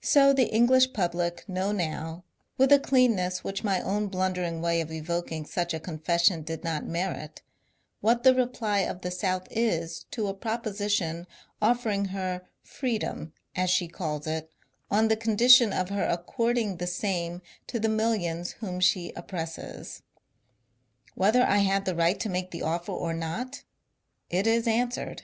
So 0.00 0.32
the 0.32 0.52
English 0.52 0.92
public 0.92 1.48
know 1.48 1.70
now, 1.70 2.24
with 2.58 2.72
a 2.72 2.80
clearness 2.80 3.44
which 3.44 3.62
my 3.62 3.80
own 3.80 4.08
blundering 4.08 4.60
way 4.60 4.80
of 4.80 4.90
evoking 4.90 5.44
such 5.46 5.72
a 5.72 5.78
confession 5.78 6.42
did 6.42 6.64
not 6.64 6.84
merit, 6.84 7.42
what 8.00 8.24
the 8.24 8.34
reply 8.34 8.80
of 8.80 9.02
the 9.02 9.12
South 9.12 9.46
is 9.52 10.04
to 10.10 10.26
a 10.26 10.34
proposition 10.34 11.28
offering 11.60 12.06
her 12.06 12.42
424 12.64 12.88
MONCURE 12.88 12.98
DANIEL 12.98 13.30
CONWAY 13.30 13.34
^^ 13.34 13.34
freedom," 13.34 13.34
as 13.64 13.70
she 13.70 13.86
calls 13.86 14.26
it, 14.26 14.50
on 14.90 15.06
the 15.06 15.16
condition 15.16 15.72
of 15.72 15.90
her 15.90 16.06
according 16.08 16.78
the 16.78 16.88
same 16.88 17.40
to 17.68 17.78
the 17.78 17.88
millions 17.88 18.52
whom 18.58 18.80
she 18.80 19.12
oppresses. 19.14 20.02
Whether 21.14 21.44
I 21.44 21.58
had 21.58 21.84
the 21.84 21.94
right 21.94 22.18
to 22.18 22.28
make 22.28 22.50
the 22.50 22.62
offer 22.62 22.90
or 22.90 23.14
not, 23.14 23.62
it 24.28 24.48
is 24.48 24.66
answered. 24.66 25.22